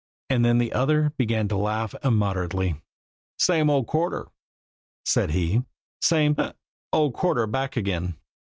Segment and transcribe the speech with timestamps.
[0.31, 2.81] And then the other began to laugh immoderately.
[3.37, 4.29] "Same ol' quarter,"
[5.05, 5.61] said he.
[6.01, 6.55] "Same hic!
[6.91, 8.15] ol' quarter back again.